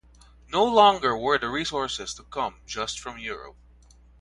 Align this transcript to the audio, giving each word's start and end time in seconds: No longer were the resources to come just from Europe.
No 0.47 0.65
longer 0.65 1.15
were 1.15 1.37
the 1.37 1.47
resources 1.49 2.15
to 2.15 2.23
come 2.23 2.55
just 2.65 2.99
from 2.99 3.19
Europe. 3.19 3.55